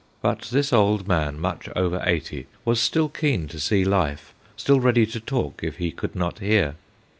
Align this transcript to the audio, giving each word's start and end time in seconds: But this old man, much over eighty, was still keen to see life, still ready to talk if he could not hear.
But 0.23 0.49
this 0.49 0.73
old 0.73 1.07
man, 1.07 1.39
much 1.39 1.69
over 1.75 2.01
eighty, 2.03 2.47
was 2.65 2.79
still 2.79 3.07
keen 3.07 3.47
to 3.49 3.59
see 3.59 3.85
life, 3.85 4.33
still 4.57 4.79
ready 4.79 5.05
to 5.05 5.19
talk 5.19 5.59
if 5.63 5.77
he 5.77 5.91
could 5.91 6.15
not 6.15 6.39
hear. 6.39 6.73